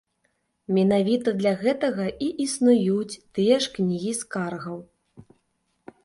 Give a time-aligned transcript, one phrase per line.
[0.75, 4.77] Менавіта для гэтага і існуюць тыя ж кнігі скаргаў.